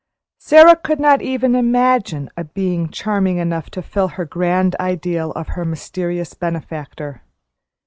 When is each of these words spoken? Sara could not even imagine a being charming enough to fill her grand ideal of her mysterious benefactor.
Sara 0.39 0.75
could 0.75 0.99
not 0.99 1.21
even 1.21 1.53
imagine 1.53 2.31
a 2.35 2.43
being 2.43 2.89
charming 2.89 3.37
enough 3.37 3.69
to 3.69 3.83
fill 3.83 4.07
her 4.07 4.25
grand 4.25 4.75
ideal 4.79 5.29
of 5.33 5.49
her 5.49 5.63
mysterious 5.63 6.33
benefactor. 6.33 7.21